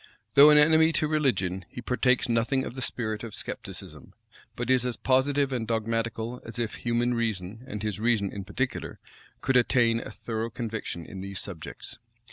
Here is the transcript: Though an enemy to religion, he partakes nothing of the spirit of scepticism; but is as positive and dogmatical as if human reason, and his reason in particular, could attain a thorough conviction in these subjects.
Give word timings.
Though 0.33 0.49
an 0.49 0.57
enemy 0.57 0.91
to 0.93 1.07
religion, 1.07 1.63
he 1.69 1.79
partakes 1.79 2.27
nothing 2.27 2.63
of 2.65 2.73
the 2.73 2.81
spirit 2.81 3.23
of 3.23 3.35
scepticism; 3.35 4.15
but 4.55 4.71
is 4.71 4.83
as 4.83 4.97
positive 4.97 5.51
and 5.53 5.67
dogmatical 5.67 6.41
as 6.43 6.57
if 6.57 6.73
human 6.73 7.13
reason, 7.13 7.63
and 7.67 7.83
his 7.83 7.99
reason 7.99 8.31
in 8.33 8.43
particular, 8.43 8.97
could 9.41 9.57
attain 9.57 9.99
a 9.99 10.09
thorough 10.09 10.49
conviction 10.49 11.05
in 11.05 11.21
these 11.21 11.39
subjects. 11.39 11.99